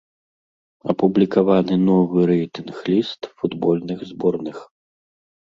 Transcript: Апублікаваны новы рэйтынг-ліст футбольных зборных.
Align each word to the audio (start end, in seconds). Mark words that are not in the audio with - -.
Апублікаваны 0.93 1.77
новы 1.89 2.19
рэйтынг-ліст 2.31 3.21
футбольных 3.43 3.99
зборных. 4.15 4.57